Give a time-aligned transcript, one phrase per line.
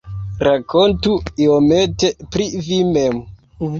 [0.47, 1.11] Rakontu
[1.43, 3.17] iomete pri vi mem.